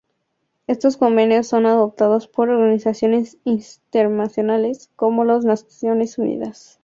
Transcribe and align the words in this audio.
Estos 0.65 0.97
convenios 0.97 1.45
son 1.45 1.67
adoptados 1.67 2.27
por 2.27 2.49
organizaciones 2.49 3.37
internacionales 3.43 4.89
como 4.95 5.25
las 5.25 5.45
Naciones 5.45 6.17
Unidas. 6.17 6.79